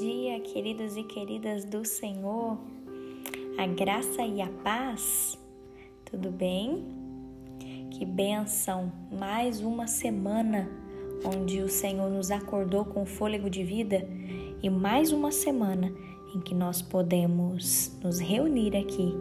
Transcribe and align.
dia, 0.00 0.38
queridos 0.40 0.96
e 0.96 1.02
queridas 1.02 1.64
do 1.64 1.84
Senhor. 1.84 2.56
A 3.58 3.66
graça 3.66 4.22
e 4.22 4.40
a 4.40 4.46
paz. 4.46 5.36
Tudo 6.04 6.30
bem? 6.30 6.86
Que 7.90 8.04
benção! 8.04 8.92
Mais 9.10 9.60
uma 9.60 9.88
semana 9.88 10.70
onde 11.24 11.60
o 11.60 11.68
Senhor 11.68 12.08
nos 12.10 12.30
acordou 12.30 12.84
com 12.84 13.04
fôlego 13.04 13.50
de 13.50 13.64
vida 13.64 14.08
e 14.62 14.70
mais 14.70 15.10
uma 15.10 15.32
semana 15.32 15.92
em 16.32 16.40
que 16.40 16.54
nós 16.54 16.80
podemos 16.80 17.98
nos 18.00 18.20
reunir 18.20 18.76
aqui 18.76 19.12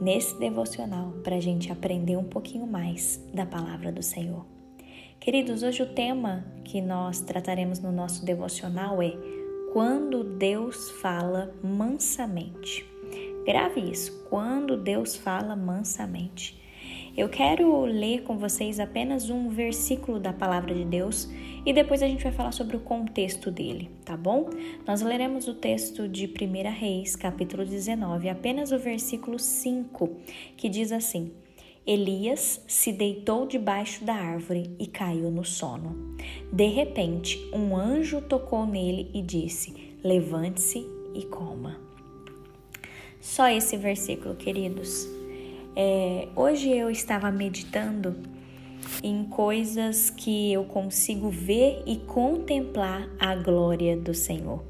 nesse 0.00 0.38
devocional 0.38 1.12
para 1.24 1.36
a 1.36 1.40
gente 1.40 1.72
aprender 1.72 2.16
um 2.16 2.24
pouquinho 2.24 2.66
mais 2.66 3.20
da 3.34 3.44
palavra 3.44 3.90
do 3.90 4.02
Senhor. 4.02 4.46
Queridos, 5.18 5.62
hoje 5.62 5.82
o 5.82 5.86
tema 5.86 6.44
que 6.64 6.80
nós 6.80 7.20
trataremos 7.20 7.80
no 7.80 7.90
nosso 7.90 8.24
devocional 8.24 9.02
é 9.02 9.33
quando 9.74 10.22
Deus 10.22 10.88
fala 10.88 11.52
mansamente. 11.60 12.86
Grave 13.44 13.80
isso, 13.80 14.24
quando 14.30 14.76
Deus 14.76 15.16
fala 15.16 15.56
mansamente. 15.56 16.56
Eu 17.16 17.28
quero 17.28 17.84
ler 17.84 18.22
com 18.22 18.38
vocês 18.38 18.78
apenas 18.78 19.30
um 19.30 19.48
versículo 19.48 20.20
da 20.20 20.32
palavra 20.32 20.72
de 20.72 20.84
Deus 20.84 21.28
e 21.66 21.72
depois 21.72 22.04
a 22.04 22.06
gente 22.06 22.22
vai 22.22 22.30
falar 22.30 22.52
sobre 22.52 22.76
o 22.76 22.80
contexto 22.80 23.50
dele, 23.50 23.90
tá 24.04 24.16
bom? 24.16 24.48
Nós 24.86 25.02
leremos 25.02 25.48
o 25.48 25.54
texto 25.54 26.06
de 26.08 26.26
1 26.26 26.70
Reis, 26.70 27.16
capítulo 27.16 27.64
19, 27.64 28.28
apenas 28.28 28.70
o 28.70 28.78
versículo 28.78 29.40
5, 29.40 30.08
que 30.56 30.68
diz 30.68 30.92
assim: 30.92 31.32
Elias 31.86 32.62
se 32.66 32.92
deitou 32.92 33.46
debaixo 33.46 34.04
da 34.04 34.14
árvore 34.14 34.74
e 34.78 34.86
caiu 34.86 35.30
no 35.30 35.44
sono. 35.44 36.16
De 36.50 36.66
repente, 36.66 37.38
um 37.52 37.76
anjo 37.76 38.22
tocou 38.22 38.64
nele 38.64 39.10
e 39.12 39.20
disse: 39.20 39.94
Levante-se 40.02 40.86
e 41.14 41.24
coma. 41.26 41.78
Só 43.20 43.48
esse 43.48 43.76
versículo, 43.76 44.34
queridos. 44.34 45.06
É, 45.76 46.28
hoje 46.34 46.70
eu 46.70 46.90
estava 46.90 47.30
meditando 47.30 48.16
em 49.02 49.24
coisas 49.24 50.08
que 50.08 50.52
eu 50.52 50.64
consigo 50.64 51.28
ver 51.28 51.82
e 51.84 51.96
contemplar 51.96 53.10
a 53.18 53.34
glória 53.34 53.94
do 53.94 54.14
Senhor. 54.14 54.62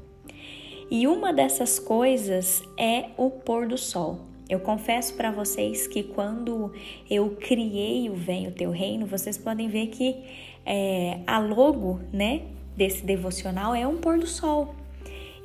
E 0.91 1.07
uma 1.07 1.31
dessas 1.31 1.79
coisas 1.79 2.61
é 2.77 3.09
o 3.17 3.29
pôr 3.29 3.67
do 3.67 3.77
sol. 3.77 4.34
Eu 4.47 4.59
confesso 4.59 5.15
para 5.15 5.31
vocês 5.31 5.87
que 5.87 6.03
quando 6.03 6.71
eu 7.09 7.31
criei 7.31 8.09
o 8.09 8.13
Vem 8.13 8.47
o 8.47 8.51
Teu 8.51 8.69
Reino, 8.69 9.07
vocês 9.07 9.37
podem 9.37 9.67
ver 9.67 9.87
que 9.87 10.15
é, 10.63 11.19
a 11.25 11.39
logo 11.39 11.99
né, 12.13 12.43
desse 12.77 13.03
devocional 13.03 13.73
é 13.73 13.87
um 13.87 13.97
pôr 13.97 14.19
do 14.19 14.27
sol. 14.27 14.75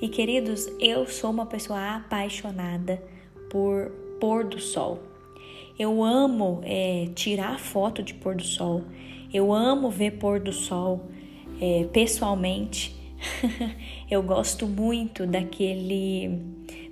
E 0.02 0.08
queridos, 0.08 0.66
eu 0.78 1.06
sou 1.06 1.30
uma 1.30 1.46
pessoa 1.46 1.96
apaixonada 1.96 3.02
por 3.50 3.90
pôr 4.20 4.44
do 4.44 4.58
sol. 4.58 4.98
Eu 5.78 6.04
amo 6.04 6.60
é, 6.62 7.08
tirar 7.14 7.58
foto 7.58 8.02
de 8.02 8.12
pôr 8.12 8.34
do 8.34 8.44
sol. 8.44 8.82
Eu 9.32 9.52
amo 9.52 9.90
ver 9.90 10.18
pôr 10.18 10.40
do 10.40 10.52
sol 10.52 11.06
é, 11.58 11.84
pessoalmente. 11.92 12.94
eu 14.10 14.22
gosto 14.22 14.66
muito 14.66 15.26
daquele 15.26 16.38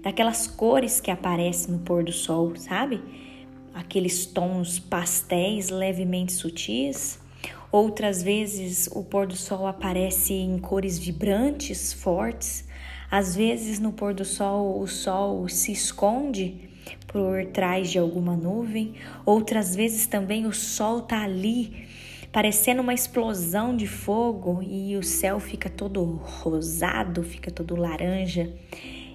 daquelas 0.03 0.47
cores 0.47 1.01
que 1.01 1.11
aparecem 1.11 1.73
no 1.73 1.81
pôr 1.81 2.05
do 2.05 2.13
sol, 2.13 2.55
sabe? 2.57 3.03
Aqueles 3.75 4.27
tons 4.27 4.79
pastéis 4.79 5.69
levemente 5.69 6.33
sutis. 6.33 7.19
Outras 7.71 8.23
vezes 8.23 8.89
o 8.93 9.05
pôr 9.05 9.27
do 9.27 9.37
sol 9.37 9.67
aparece 9.67 10.33
em 10.33 10.59
cores 10.59 10.99
vibrantes, 10.99 11.93
fortes. 11.93 12.67
Às 13.11 13.37
vezes 13.37 13.79
no 13.79 13.93
pôr 13.93 14.15
do 14.15 14.25
sol 14.25 14.81
o 14.81 14.87
sol 14.87 15.49
se 15.49 15.73
esconde 15.73 16.69
por 17.07 17.45
trás 17.47 17.91
de 17.91 17.99
alguma 17.99 18.37
nuvem. 18.37 18.95
Outras 19.25 19.75
vezes 19.75 20.07
também 20.07 20.47
o 20.47 20.53
sol 20.53 21.03
tá 21.03 21.23
ali 21.23 21.87
parecendo 22.33 22.83
uma 22.83 22.95
explosão 22.95 23.77
de 23.77 23.87
fogo 23.87 24.63
e 24.63 24.97
o 24.97 25.03
céu 25.03 25.41
fica 25.41 25.69
todo 25.69 26.05
rosado, 26.05 27.23
fica 27.23 27.51
todo 27.51 27.77
laranja. 27.77 28.53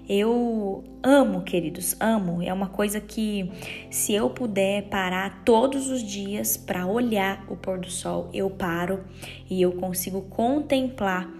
Eu 0.08 0.84
amo, 1.02 1.44
queridos, 1.44 1.96
amo. 2.00 2.41
É 2.41 2.52
uma 2.53 2.68
coisa 2.68 3.00
que, 3.00 3.50
se 3.90 4.14
eu 4.14 4.30
puder 4.30 4.90
parar 4.90 5.44
todos 5.46 5.90
os 5.90 6.03
dias 6.03 6.58
para 6.58 6.86
olhar 6.86 7.46
o 7.50 7.56
pôr 7.56 7.80
do 7.80 7.90
sol, 7.90 8.30
eu 8.34 8.50
paro 8.50 9.03
e 9.50 9.62
eu 9.62 9.72
consigo 9.74 10.22
contemplar 10.24 11.31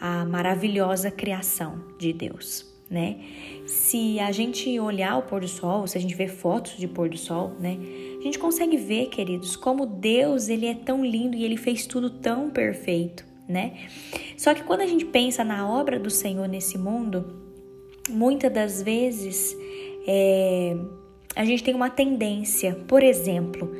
a 0.00 0.24
maravilhosa 0.24 1.10
criação 1.10 1.82
de 1.98 2.12
Deus, 2.12 2.72
né? 2.88 3.16
Se 3.66 4.20
a 4.20 4.30
gente 4.30 4.78
olhar 4.78 5.16
o 5.16 5.22
pôr 5.22 5.40
do 5.40 5.48
sol, 5.48 5.86
se 5.86 5.98
a 5.98 6.00
gente 6.00 6.14
ver 6.14 6.28
fotos 6.28 6.76
de 6.76 6.86
pôr 6.86 7.08
do 7.08 7.18
sol, 7.18 7.56
né? 7.58 7.78
A 8.20 8.22
gente 8.22 8.38
consegue 8.38 8.76
ver, 8.76 9.06
queridos, 9.06 9.56
como 9.56 9.86
Deus 9.86 10.48
ele 10.48 10.66
é 10.66 10.74
tão 10.74 11.04
lindo 11.04 11.36
e 11.36 11.44
ele 11.44 11.56
fez 11.56 11.86
tudo 11.86 12.10
tão 12.10 12.50
perfeito, 12.50 13.24
né? 13.48 13.88
Só 14.36 14.54
que 14.54 14.62
quando 14.62 14.82
a 14.82 14.86
gente 14.86 15.04
pensa 15.04 15.42
na 15.42 15.68
obra 15.68 15.98
do 15.98 16.10
Senhor 16.10 16.46
nesse 16.46 16.78
mundo, 16.78 17.43
muitas 18.08 18.52
das 18.52 18.82
vezes 18.82 19.56
é, 20.06 20.76
a 21.34 21.44
gente 21.44 21.64
tem 21.64 21.74
uma 21.74 21.90
tendência, 21.90 22.74
por 22.86 23.02
exemplo, 23.02 23.72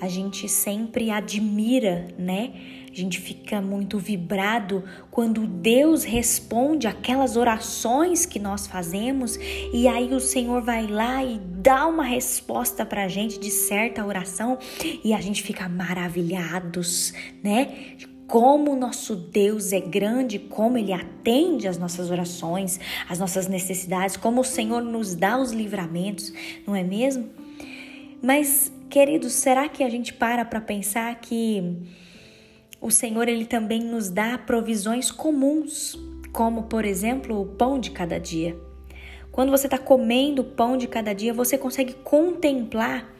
a 0.00 0.08
gente 0.08 0.48
sempre 0.48 1.10
admira, 1.10 2.08
né? 2.18 2.52
A 2.90 2.94
gente 2.94 3.20
fica 3.20 3.60
muito 3.60 3.98
vibrado 3.98 4.84
quando 5.10 5.46
Deus 5.46 6.04
responde 6.04 6.86
aquelas 6.86 7.36
orações 7.36 8.26
que 8.26 8.38
nós 8.38 8.66
fazemos 8.66 9.38
e 9.72 9.88
aí 9.88 10.12
o 10.12 10.20
Senhor 10.20 10.60
vai 10.60 10.86
lá 10.86 11.24
e 11.24 11.38
dá 11.38 11.86
uma 11.86 12.04
resposta 12.04 12.84
pra 12.84 13.08
gente 13.08 13.38
de 13.40 13.50
certa 13.50 14.04
oração 14.04 14.58
e 15.02 15.14
a 15.14 15.20
gente 15.22 15.42
fica 15.42 15.68
maravilhados, 15.70 17.14
né? 17.42 17.96
Como 18.32 18.74
nosso 18.74 19.14
Deus 19.14 19.74
é 19.74 19.80
grande, 19.80 20.38
como 20.38 20.78
ele 20.78 20.90
atende 20.90 21.68
às 21.68 21.76
nossas 21.76 22.10
orações, 22.10 22.80
às 23.06 23.18
nossas 23.18 23.46
necessidades, 23.46 24.16
como 24.16 24.40
o 24.40 24.44
Senhor 24.44 24.80
nos 24.80 25.14
dá 25.14 25.36
os 25.36 25.52
livramentos, 25.52 26.32
não 26.66 26.74
é 26.74 26.82
mesmo? 26.82 27.28
Mas, 28.22 28.72
queridos, 28.88 29.34
será 29.34 29.68
que 29.68 29.84
a 29.84 29.90
gente 29.90 30.14
para 30.14 30.46
para 30.46 30.62
pensar 30.62 31.14
que 31.16 31.76
o 32.80 32.90
Senhor 32.90 33.28
ele 33.28 33.44
também 33.44 33.80
nos 33.82 34.08
dá 34.08 34.38
provisões 34.38 35.10
comuns, 35.10 35.98
como 36.32 36.62
por 36.62 36.86
exemplo 36.86 37.38
o 37.38 37.44
pão 37.44 37.78
de 37.78 37.90
cada 37.90 38.18
dia? 38.18 38.56
Quando 39.30 39.50
você 39.50 39.66
está 39.66 39.76
comendo 39.76 40.40
o 40.40 40.46
pão 40.46 40.78
de 40.78 40.88
cada 40.88 41.14
dia, 41.14 41.34
você 41.34 41.58
consegue 41.58 41.92
contemplar 42.02 43.12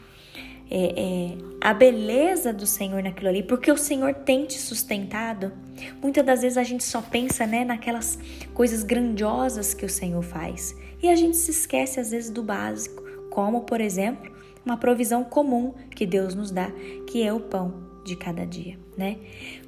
é, 0.70 1.00
é, 1.00 1.38
a 1.60 1.74
beleza 1.74 2.52
do 2.52 2.66
Senhor 2.66 3.02
naquilo 3.02 3.28
ali, 3.28 3.42
porque 3.42 3.70
o 3.70 3.76
Senhor 3.76 4.14
tem 4.14 4.46
te 4.46 4.58
sustentado. 4.58 5.52
Muitas 6.00 6.24
das 6.24 6.42
vezes 6.42 6.58
a 6.58 6.62
gente 6.62 6.84
só 6.84 7.00
pensa 7.00 7.46
né, 7.46 7.64
naquelas 7.64 8.18
coisas 8.54 8.82
grandiosas 8.82 9.74
que 9.74 9.84
o 9.84 9.88
Senhor 9.88 10.22
faz 10.22 10.76
e 11.02 11.08
a 11.08 11.16
gente 11.16 11.36
se 11.36 11.50
esquece 11.50 11.98
às 12.00 12.10
vezes 12.10 12.30
do 12.30 12.42
básico, 12.42 13.02
como 13.30 13.62
por 13.62 13.80
exemplo 13.80 14.32
uma 14.64 14.76
provisão 14.76 15.24
comum 15.24 15.74
que 15.94 16.06
Deus 16.06 16.34
nos 16.34 16.50
dá, 16.50 16.70
que 17.06 17.22
é 17.22 17.32
o 17.32 17.40
pão 17.40 17.91
de 18.04 18.16
cada 18.16 18.44
dia, 18.44 18.78
né? 18.96 19.18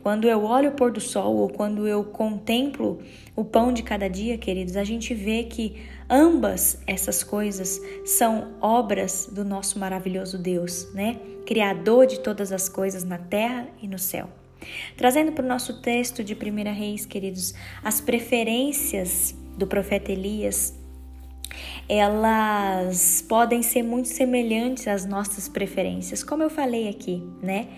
Quando 0.03 0.29
eu 0.29 0.45
olho 0.45 0.71
o 0.71 0.73
pôr 0.73 0.91
do 0.91 1.01
sol 1.01 1.37
ou 1.37 1.49
quando 1.49 1.87
eu 1.87 2.05
contemplo 2.05 2.99
o 3.37 3.45
pão 3.45 3.73
de 3.73 3.83
cada 3.83 4.09
dia, 4.09 4.37
queridos, 4.37 4.77
a 4.77 4.85
gente 4.85 5.15
vê 5.15 5.45
que 5.45 5.83
ambas 6.09 6.81
essas 6.87 7.23
coisas 7.23 7.81
são 8.05 8.55
obras 8.61 9.29
do 9.33 9.45
nosso 9.45 9.79
maravilhoso 9.79 10.39
Deus, 10.39 10.93
né? 10.93 11.19
Criador 11.47 12.07
de 12.07 12.21
todas 12.21 12.53
as 12.53 12.69
coisas 12.69 13.05
na 13.05 13.19
terra 13.19 13.69
e 13.81 13.89
no 13.89 13.99
céu. 13.99 14.29
Trazendo 14.97 15.33
para 15.33 15.45
o 15.45 15.49
nosso 15.49 15.81
texto 15.81 16.25
de 16.25 16.35
1 16.35 16.73
Reis, 16.73 17.05
queridos, 17.05 17.55
as 17.83 18.01
preferências 18.01 19.35
do 19.57 19.67
profeta 19.67 20.11
Elias 20.11 20.75
elas 21.89 23.25
podem 23.29 23.63
ser 23.63 23.83
muito 23.83 24.09
semelhantes 24.09 24.89
às 24.89 25.05
nossas 25.05 25.49
preferências, 25.49 26.25
como 26.25 26.43
eu 26.43 26.51
falei 26.51 26.89
aqui, 26.89 27.23
né? 27.43 27.69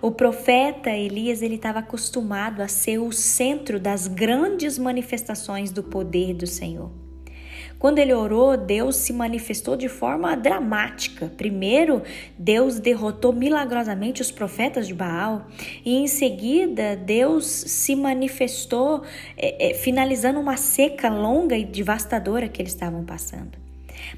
O 0.00 0.10
profeta 0.10 0.90
Elias, 0.90 1.42
ele 1.42 1.56
estava 1.56 1.80
acostumado 1.80 2.60
a 2.60 2.68
ser 2.68 2.98
o 2.98 3.12
centro 3.12 3.80
das 3.80 4.06
grandes 4.06 4.78
manifestações 4.78 5.70
do 5.70 5.82
poder 5.82 6.34
do 6.34 6.46
Senhor. 6.46 7.05
Quando 7.78 7.98
ele 7.98 8.12
orou, 8.14 8.56
Deus 8.56 8.96
se 8.96 9.12
manifestou 9.12 9.76
de 9.76 9.88
forma 9.88 10.34
dramática. 10.34 11.30
Primeiro, 11.36 12.02
Deus 12.38 12.80
derrotou 12.80 13.32
milagrosamente 13.32 14.22
os 14.22 14.30
profetas 14.30 14.86
de 14.86 14.94
Baal, 14.94 15.46
e 15.84 15.96
em 15.96 16.06
seguida, 16.06 16.96
Deus 16.96 17.44
se 17.44 17.94
manifestou, 17.94 19.02
é, 19.36 19.70
é, 19.70 19.74
finalizando 19.74 20.40
uma 20.40 20.56
seca 20.56 21.08
longa 21.10 21.56
e 21.56 21.64
devastadora 21.64 22.48
que 22.48 22.62
eles 22.62 22.72
estavam 22.72 23.04
passando. 23.04 23.58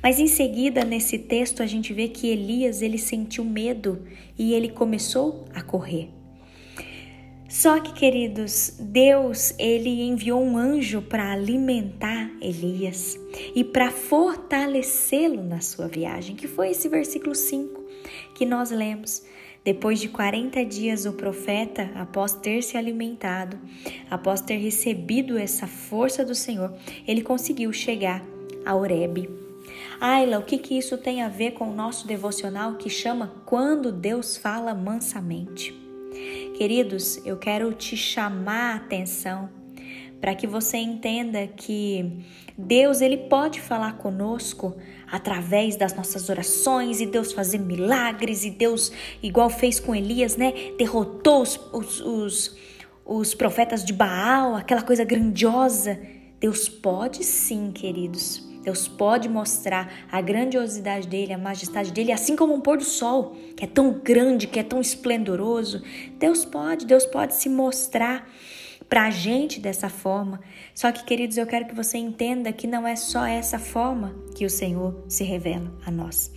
Mas 0.03 0.19
em 0.21 0.27
seguida, 0.27 0.85
nesse 0.85 1.19
texto, 1.19 1.63
a 1.63 1.67
gente 1.67 1.93
vê 1.93 2.09
que 2.09 2.29
Elias 2.29 2.83
ele 2.83 2.99
sentiu 2.99 3.45
medo 3.45 4.07
e 4.39 4.53
ele 4.53 4.69
começou 4.69 5.45
a 5.55 5.63
correr. 5.63 6.18
Só 7.49 7.81
que, 7.81 7.95
queridos, 7.95 8.75
Deus, 8.79 9.55
ele 9.59 10.03
enviou 10.03 10.45
um 10.45 10.59
anjo 10.59 11.01
para 11.01 11.33
alimentar 11.33 12.31
Elias 12.43 13.19
e 13.55 13.65
para 13.65 13.91
fortalecê-lo 13.91 15.43
na 15.43 15.63
sua 15.63 15.89
viagem, 15.89 16.37
que 16.37 16.47
foi 16.47 16.71
esse 16.71 16.87
versículo 16.91 17.35
5 17.35 17.83
que 18.35 18.45
nós 18.45 18.71
lemos. 18.71 19.25
Depois 19.65 19.99
de 19.99 20.11
40 20.11 20.63
dias, 20.67 21.07
o 21.07 21.15
profeta, 21.15 21.91
após 21.95 22.35
ter 22.35 22.63
se 22.63 22.77
alimentado, 22.77 23.59
após 24.11 24.43
ter 24.43 24.57
recebido 24.57 25.39
essa 25.39 25.67
força 25.67 26.23
do 26.25 26.35
Senhor, 26.35 26.75
ele 27.07 27.23
conseguiu 27.23 27.73
chegar 27.73 28.23
a 28.65 28.75
Horebe. 28.75 29.29
Ayla, 29.99 30.39
o 30.39 30.45
que, 30.45 30.59
que 30.59 30.77
isso 30.77 30.99
tem 30.99 31.23
a 31.23 31.29
ver 31.29 31.53
com 31.53 31.71
o 31.71 31.75
nosso 31.75 32.07
devocional 32.07 32.75
que 32.75 32.91
chama 32.91 33.33
Quando 33.47 33.91
Deus 33.91 34.37
Fala 34.37 34.75
Mansamente? 34.75 35.88
Queridos, 36.57 37.25
eu 37.25 37.37
quero 37.37 37.73
te 37.73 37.97
chamar 37.97 38.73
a 38.73 38.77
atenção 38.77 39.49
para 40.21 40.35
que 40.35 40.47
você 40.47 40.77
entenda 40.77 41.47
que 41.47 42.25
Deus 42.57 43.01
ele 43.01 43.17
pode 43.17 43.61
falar 43.61 43.99
conosco 43.99 44.77
através 45.07 45.77
das 45.77 45.95
nossas 45.95 46.29
orações 46.29 47.01
e 47.01 47.07
Deus 47.07 47.33
fazer 47.33 47.59
milagres 47.59 48.45
e 48.45 48.51
Deus 48.51 48.91
igual 49.23 49.49
fez 49.49 49.79
com 49.79 49.95
Elias, 49.95 50.37
né? 50.37 50.53
Derrotou 50.77 51.43
os, 51.43 51.61
os, 51.73 52.01
os, 52.01 52.57
os 53.05 53.35
profetas 53.35 53.85
de 53.85 53.93
Baal, 53.93 54.57
aquela 54.57 54.83
coisa 54.83 55.05
grandiosa. 55.05 56.01
Deus 56.41 56.69
pode 56.69 57.23
sim, 57.23 57.71
queridos. 57.71 58.48
Deus 58.69 58.87
pode 58.87 59.31
mostrar 59.31 59.91
a 60.13 60.21
grandiosidade 60.21 61.09
dele, 61.09 61.33
a 61.33 61.39
majestade 61.39 61.91
dele, 61.91 62.13
assim 62.13 62.37
como 62.37 62.53
um 62.53 62.61
pôr 62.61 62.77
do 62.77 62.85
sol, 62.85 63.35
que 63.57 63.65
é 63.65 63.67
tão 63.67 63.95
grande, 63.95 64.47
que 64.47 64.59
é 64.59 64.63
tão 64.63 64.79
esplendoroso. 64.79 65.83
Deus 66.19 66.45
pode, 66.45 66.85
Deus 66.85 67.07
pode 67.07 67.35
se 67.35 67.49
mostrar 67.49 68.31
para 68.87 69.07
a 69.07 69.11
gente 69.11 69.59
dessa 69.59 69.89
forma. 69.89 70.39
Só 70.75 70.93
que, 70.93 71.03
queridos, 71.05 71.39
eu 71.39 71.47
quero 71.47 71.65
que 71.65 71.75
você 71.75 71.97
entenda 71.97 72.53
que 72.53 72.67
não 72.67 72.87
é 72.87 72.95
só 72.95 73.25
essa 73.25 73.59
forma 73.59 74.15
que 74.35 74.45
o 74.45 74.51
Senhor 74.51 75.03
se 75.09 75.25
revela 75.25 75.73
a 75.87 75.91
nós. 75.91 76.31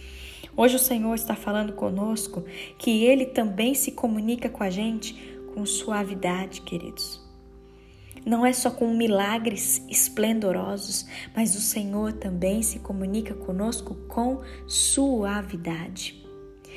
Hoje 0.56 0.78
o 0.78 0.80
Senhor 0.80 1.14
está 1.14 1.36
falando 1.36 1.74
conosco 1.74 2.46
que 2.78 3.04
Ele 3.04 3.26
também 3.26 3.74
se 3.74 3.92
comunica 3.92 4.48
com 4.48 4.64
a 4.64 4.70
gente 4.70 5.14
com 5.54 5.66
suavidade, 5.66 6.62
queridos. 6.62 7.21
Não 8.26 8.46
é 8.46 8.54
só 8.54 8.70
com 8.70 8.94
milagres 8.94 9.84
esplendorosos, 9.90 11.08
mas 11.36 11.56
o 11.56 11.60
Senhor 11.60 12.14
também 12.14 12.62
se 12.62 12.80
comunica 12.80 13.34
conosco 13.34 13.96
com 14.08 14.42
suavidade. 14.68 16.22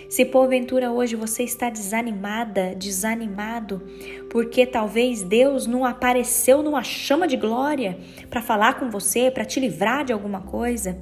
Se 0.09 0.25
porventura 0.25 0.91
hoje 0.91 1.17
você 1.17 1.43
está 1.43 1.69
desanimada, 1.71 2.75
desanimado, 2.75 3.83
porque 4.31 4.67
talvez 4.67 5.23
Deus 5.23 5.67
não 5.67 5.85
apareceu 5.85 6.63
numa 6.63 6.83
chama 6.83 7.27
de 7.27 7.37
glória 7.37 7.99
para 8.31 8.43
falar 8.43 8.79
com 8.79 8.91
você, 8.91 9.31
para 9.31 9.45
te 9.45 9.61
livrar 9.61 10.05
de 10.05 10.13
alguma 10.13 10.41
coisa, 10.41 10.99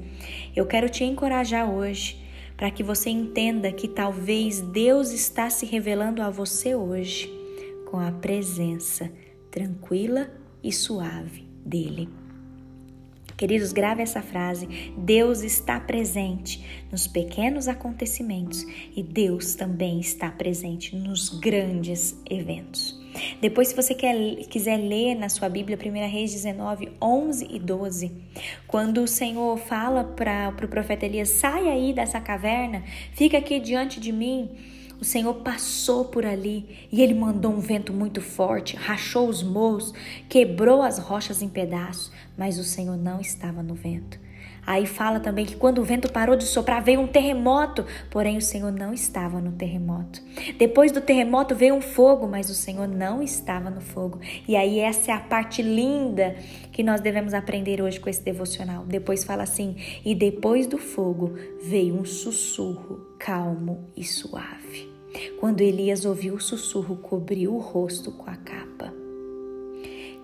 eu 0.55 0.67
quero 0.67 0.89
te 0.89 1.05
encorajar 1.05 1.71
hoje 1.71 2.23
para 2.57 2.71
que 2.71 2.83
você 2.83 3.11
entenda 3.11 3.73
que 3.73 3.89
talvez 3.89 4.61
Deus 4.61 5.11
está 5.11 5.51
se 5.51 5.67
revelando 5.67 6.23
a 6.23 6.31
você 6.31 6.75
hoje 6.75 7.33
com 7.91 7.99
a 7.99 8.13
presença 8.13 9.11
tranquila 9.53 10.29
e 10.65 10.73
suave 10.73 11.47
dele. 11.65 12.09
Queridos, 13.37 13.73
grave 13.73 14.03
essa 14.03 14.23
frase: 14.23 14.67
Deus 14.97 15.43
está 15.43 15.79
presente 15.79 16.85
nos 16.91 17.07
pequenos 17.07 17.69
acontecimentos 17.69 18.65
e 18.97 19.03
Deus 19.03 19.55
também 19.55 20.01
está 20.01 20.31
presente 20.31 20.97
nos 20.97 21.29
grandes 21.29 22.17
eventos. 22.29 23.01
Depois, 23.41 23.69
se 23.69 23.75
você 23.75 23.95
quer, 23.95 24.17
quiser 24.47 24.79
ler 24.79 25.15
na 25.15 25.29
sua 25.29 25.49
Bíblia, 25.49 25.77
1 25.77 26.11
Reis 26.11 26.33
19, 26.33 26.93
11 27.01 27.49
e 27.51 27.59
12, 27.59 28.13
quando 28.67 29.03
o 29.03 29.09
Senhor 29.09 29.59
fala 29.59 30.03
para 30.03 30.49
o 30.49 30.53
pro 30.53 30.69
profeta 30.69 31.05
Elias: 31.05 31.29
sai 31.29 31.69
aí 31.69 31.93
dessa 31.93 32.21
caverna, 32.21 32.83
fica 33.13 33.37
aqui 33.39 33.61
diante 33.61 34.01
de 34.01 34.13
mim. 34.13 34.51
O 35.03 35.05
Senhor 35.05 35.35
passou 35.35 36.05
por 36.05 36.25
ali 36.25 36.87
e 36.93 37.03
ele 37.03 37.13
mandou 37.13 37.51
um 37.51 37.59
vento 37.59 37.93
muito 37.93 38.21
forte, 38.21 38.77
rachou 38.77 39.29
os 39.29 39.43
morros, 39.43 39.93
quebrou 40.29 40.81
as 40.81 40.97
rochas 40.97 41.43
em 41.43 41.49
pedaços, 41.49 42.13
mas 42.39 42.57
o 42.57 42.63
Senhor 42.63 42.97
não 42.97 43.21
estava 43.21 43.65
no 43.65 43.75
vento. 43.75 44.17
Aí 44.65 44.87
fala 44.87 45.19
também 45.19 45.45
que 45.45 45.57
quando 45.57 45.79
o 45.79 45.85
vento 45.85 46.13
parou 46.13 46.37
de 46.37 46.45
soprar, 46.45 46.81
veio 46.81 47.01
um 47.01 47.09
terremoto, 47.09 47.85
porém 48.13 48.37
o 48.37 48.41
Senhor 48.41 48.71
não 48.71 48.95
estava 48.95 49.41
no 49.41 49.51
terremoto. 49.51 50.23
Depois 50.57 50.93
do 50.93 51.01
terremoto 51.01 51.53
veio 51.53 51.75
um 51.75 51.81
fogo, 51.81 52.29
mas 52.29 52.49
o 52.49 52.55
Senhor 52.55 52.87
não 52.87 53.21
estava 53.21 53.71
no 53.71 53.81
fogo. 53.81 54.21
E 54.47 54.55
aí 54.55 54.79
essa 54.79 55.11
é 55.11 55.15
a 55.15 55.19
parte 55.19 55.63
linda 55.63 56.37
que 56.71 56.85
nós 56.85 57.01
devemos 57.01 57.35
aprender 57.35 57.83
hoje 57.83 57.99
com 57.99 58.09
esse 58.09 58.23
devocional. 58.23 58.85
Depois 58.85 59.25
fala 59.25 59.43
assim: 59.43 59.75
"E 60.05 60.15
depois 60.15 60.69
do 60.69 60.79
fogo 60.79 61.35
veio 61.61 61.97
um 61.97 62.05
sussurro 62.05 63.17
calmo 63.19 63.91
e 63.97 64.05
suave". 64.05 64.92
Quando 65.39 65.61
Elias 65.61 66.05
ouviu 66.05 66.35
o 66.35 66.41
sussurro, 66.41 66.97
cobriu 66.97 67.55
o 67.55 67.59
rosto 67.59 68.11
com 68.13 68.31
a 68.31 68.37
capa. 68.37 68.93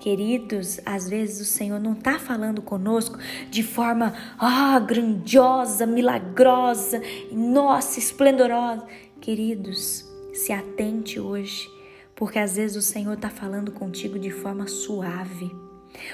Queridos, 0.01 0.81
às 0.87 1.09
vezes 1.09 1.41
o 1.41 1.51
Senhor 1.51 1.81
não 1.81 1.93
está 1.93 2.19
falando 2.19 2.63
conosco 2.63 3.19
de 3.51 3.63
forma 3.65 4.15
ah, 4.39 4.79
grandiosa, 4.79 5.87
milagrosa, 5.87 7.03
nossa, 7.33 7.99
esplendorosa. 7.99 8.87
Queridos, 9.21 10.09
se 10.33 10.53
atente 10.53 11.19
hoje, 11.19 11.69
porque 12.15 12.39
às 12.39 12.55
vezes 12.57 12.77
o 12.77 12.83
Senhor 12.83 13.15
está 13.15 13.29
falando 13.29 13.73
contigo 13.73 14.19
de 14.19 14.31
forma 14.31 14.69
suave. 14.69 15.51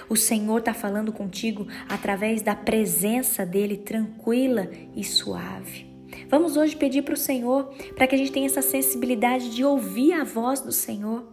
O 0.09 0.17
Senhor 0.17 0.59
está 0.59 0.73
falando 0.73 1.13
contigo 1.13 1.67
através 1.87 2.41
da 2.41 2.57
presença 2.57 3.45
dele 3.45 3.77
tranquila 3.77 4.69
e 4.97 5.05
suave. 5.05 5.94
Vamos 6.29 6.57
hoje 6.57 6.77
pedir 6.77 7.03
para 7.03 7.15
o 7.15 7.17
Senhor 7.17 7.65
para 7.95 8.07
que 8.07 8.15
a 8.15 8.19
gente 8.19 8.33
tenha 8.33 8.47
essa 8.47 8.63
sensibilidade 8.63 9.55
de 9.55 9.65
ouvir 9.65 10.13
a 10.13 10.25
voz 10.25 10.61
do 10.61 10.73
Senhor, 10.73 11.25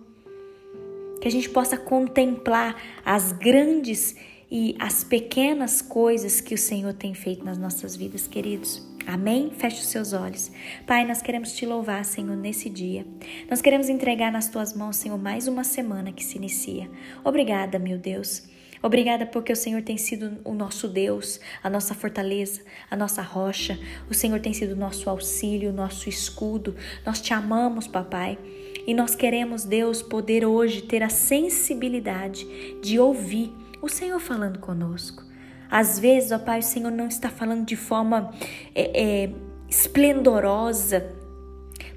que 1.22 1.28
a 1.28 1.32
gente 1.32 1.50
possa 1.50 1.78
contemplar 1.78 2.76
as 3.06 3.32
grandes 3.32 4.16
e 4.50 4.76
as 4.80 5.04
pequenas 5.04 5.82
coisas 5.82 6.42
que 6.42 6.54
o 6.54 6.58
Senhor 6.58 6.94
tem 6.94 7.14
feito 7.14 7.46
nas 7.46 7.58
nossas 7.58 7.96
vidas, 7.96 8.28
queridos. 8.28 8.86
Amém? 9.08 9.52
Feche 9.58 9.80
os 9.80 9.88
seus 9.88 10.14
olhos. 10.14 10.52
Pai, 10.86 11.06
nós 11.06 11.22
queremos 11.22 11.54
te 11.54 11.66
louvar, 11.66 12.04
Senhor, 12.06 12.36
nesse 12.36 12.70
dia. 12.70 13.06
Nós 13.50 13.62
queremos 13.62 13.90
entregar 13.90 14.32
nas 14.32 14.50
tuas 14.50 14.74
mãos, 14.74 14.98
Senhor, 14.98 15.18
mais 15.18 15.48
uma 15.48 15.64
semana 15.64 16.12
que 16.12 16.24
se 16.24 16.38
inicia. 16.38 16.90
Obrigada, 17.24 17.80
meu 17.80 17.98
Deus. 17.98 18.44
Obrigada 18.82 19.26
porque 19.26 19.54
o 19.54 19.56
Senhor 19.56 19.82
tem 19.84 19.98
sido 19.98 20.40
o 20.44 20.54
nosso 20.54 20.88
Deus, 20.88 21.40
a 21.64 21.70
nossa 21.70 21.94
fortaleza, 21.94 22.62
a 22.90 22.96
nossa 22.96 23.22
rocha. 23.22 23.80
O 24.10 24.14
Senhor 24.14 24.40
tem 24.40 24.54
sido 24.54 24.72
o 24.72 24.76
nosso 24.76 25.10
auxílio, 25.10 25.70
o 25.70 25.74
nosso 25.74 26.10
escudo. 26.10 26.76
Nós 27.06 27.22
te 27.22 27.34
amamos, 27.34 27.88
papai. 27.88 28.38
E 28.88 28.94
nós 28.94 29.14
queremos, 29.14 29.64
Deus, 29.64 30.02
poder 30.02 30.46
hoje 30.46 30.82
ter 30.82 31.04
a 31.04 31.10
sensibilidade 31.10 32.48
de 32.82 33.00
ouvir 33.00 33.54
o 33.82 33.88
Senhor 33.88 34.20
falando 34.20 34.60
conosco. 34.60 35.24
Às 35.70 36.00
vezes, 36.00 36.32
ó 36.32 36.40
Pai, 36.40 36.60
o 36.60 36.64
Senhor 36.64 36.92
não 36.92 37.08
está 37.08 37.30
falando 37.30 37.66
de 37.66 37.76
forma 37.76 38.34
é, 38.76 39.24
é, 39.24 39.34
esplendorosa, 39.70 41.16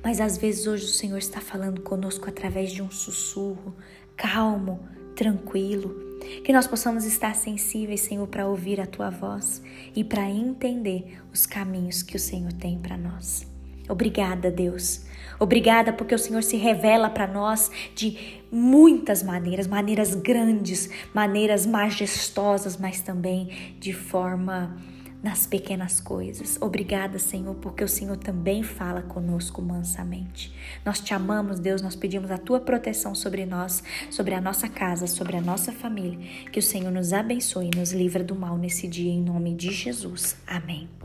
mas 0.03 0.21
às 0.21 0.37
vezes 0.37 0.67
hoje 0.67 0.85
o 0.85 0.89
Senhor 0.89 1.19
está 1.19 1.41
falando 1.41 1.81
conosco 1.81 2.29
através 2.29 2.71
de 2.71 2.83
um 2.83 2.91
sussurro 2.91 3.75
calmo, 4.17 4.87
tranquilo. 5.17 6.14
Que 6.43 6.53
nós 6.53 6.67
possamos 6.67 7.05
estar 7.05 7.35
sensíveis, 7.35 8.01
Senhor, 8.01 8.27
para 8.27 8.47
ouvir 8.47 8.81
a 8.81 8.87
tua 8.87 9.11
voz 9.11 9.63
e 9.95 10.03
para 10.03 10.29
entender 10.29 11.19
os 11.33 11.47
caminhos 11.47 12.03
que 12.03 12.17
o 12.17 12.21
Senhor 12.21 12.53
tem 12.53 12.79
para 12.79 12.97
nós. 12.97 13.47
Obrigada, 13.89 14.51
Deus. 14.51 15.03
Obrigada 15.39 15.93
porque 15.93 16.15
o 16.15 16.19
Senhor 16.19 16.43
se 16.43 16.57
revela 16.57 17.11
para 17.11 17.27
nós 17.27 17.71
de 17.95 18.41
muitas 18.51 19.23
maneiras, 19.23 19.67
maneiras 19.67 20.15
grandes, 20.15 20.89
maneiras 21.13 21.67
majestosas, 21.67 22.77
mas 22.77 23.01
também 23.01 23.75
de 23.79 23.93
forma 23.93 24.77
nas 25.25 25.47
pequenas 25.47 26.01
coisas. 26.01 26.59
Obrigada, 26.61 27.19
Senhor, 27.19 27.55
porque 27.55 27.83
o 27.83 27.89
Senhor 27.89 28.19
também 28.19 28.63
fala 28.63 29.01
conosco 29.01 29.63
mansamente. 29.63 30.55
Nós 30.85 31.01
te 31.01 31.15
amamos, 31.15 31.59
Deus, 31.59 31.81
nós 31.81 31.97
pedimos 31.97 32.31
a 32.31 32.37
tua 32.37 32.61
proteção 32.61 33.15
sobre 33.15 33.47
nós, 33.47 33.83
sobre 34.11 34.35
a 34.35 34.41
nossa 34.41 34.69
casa, 34.69 35.07
sobre 35.07 35.39
a 35.39 35.41
nossa 35.41 35.73
família. 35.73 36.19
Que 36.53 36.59
o 36.59 36.63
Senhor 36.63 36.93
nos 36.93 37.15
abençoe 37.15 37.71
e 37.73 37.77
nos 37.77 37.93
livra 37.93 38.23
do 38.23 38.35
mal 38.35 38.59
nesse 38.59 38.87
dia, 38.87 39.11
em 39.11 39.23
nome 39.23 39.55
de 39.55 39.73
Jesus. 39.73 40.37
Amém. 40.47 41.04